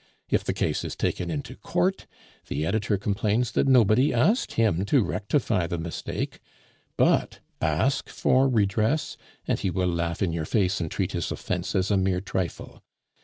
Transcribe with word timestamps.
If 0.31 0.43
the 0.43 0.51
case 0.55 0.83
is 0.83 0.95
taken 0.95 1.29
into 1.29 1.55
court, 1.55 2.07
the 2.47 2.65
editor 2.65 2.97
complains 2.97 3.51
that 3.51 3.67
nobody 3.67 4.11
asked 4.11 4.53
him 4.53 4.83
to 4.85 5.03
rectify 5.03 5.67
the 5.67 5.77
mistake; 5.77 6.39
but 6.97 7.39
ask 7.61 8.09
for 8.09 8.49
redress, 8.49 9.15
and 9.47 9.59
he 9.59 9.69
will 9.69 9.89
laugh 9.93 10.23
in 10.23 10.31
your 10.33 10.45
face 10.45 10.81
and 10.81 10.89
treat 10.89 11.11
his 11.11 11.31
offence 11.31 11.75
as 11.75 11.91
a 11.91 11.97
mere 11.97 12.19
trifle. 12.19 12.81